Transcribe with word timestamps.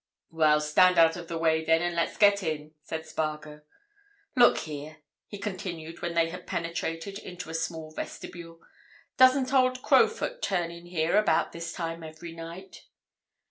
"Well, 0.31 0.61
stand 0.61 0.97
out 0.97 1.15
of 1.15 1.27
the 1.27 1.37
way, 1.37 1.63
then, 1.63 1.83
and 1.83 1.95
let's 1.95 2.17
get 2.17 2.41
in," 2.41 2.73
said 2.81 3.05
Spargo. 3.05 3.61
"Look 4.35 4.57
here," 4.61 5.03
he 5.27 5.37
continued 5.37 6.01
when 6.01 6.15
they 6.15 6.29
had 6.29 6.47
penetrated 6.47 7.19
into 7.19 7.51
a 7.51 7.53
small 7.53 7.91
vestibule, 7.91 8.61
"doesn't 9.17 9.53
old 9.53 9.83
Crowfoot 9.83 10.41
turn 10.41 10.71
in 10.71 10.87
here 10.87 11.17
about 11.17 11.51
this 11.51 11.71
time 11.71 12.01
every 12.01 12.31
night?" 12.33 12.85